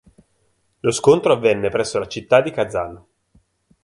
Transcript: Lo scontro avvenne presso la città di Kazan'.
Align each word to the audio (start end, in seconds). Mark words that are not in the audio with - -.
Lo 0.79 0.89
scontro 0.89 1.31
avvenne 1.31 1.69
presso 1.69 1.99
la 1.99 2.07
città 2.07 2.41
di 2.41 2.49
Kazan'. 2.49 3.05